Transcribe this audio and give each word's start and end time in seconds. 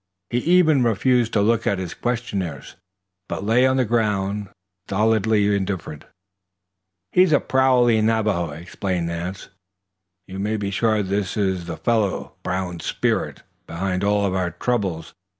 He 0.31 0.39
even 0.39 0.81
refused 0.81 1.31
to 1.33 1.43
look 1.43 1.67
at 1.67 1.77
his 1.77 1.93
questioners, 1.93 2.75
but 3.29 3.43
lay 3.43 3.67
on 3.67 3.77
the 3.77 3.85
ground, 3.85 4.49
stolidly 4.87 5.55
indifferent. 5.55 6.05
"He's 7.11 7.31
a 7.31 7.39
prowling 7.39 8.07
Navajo," 8.07 8.49
explained 8.49 9.05
Nance. 9.05 9.49
"You 10.27 10.39
may 10.39 10.57
be 10.57 10.71
sure 10.71 11.03
this 11.03 11.37
is 11.37 11.65
the 11.67 11.77
fellow, 11.77 12.33
Brown's 12.41 12.83
'spirit,' 12.83 13.43
behind 13.67 14.03
all 14.03 14.35
our 14.35 14.49
troubles. 14.49 15.13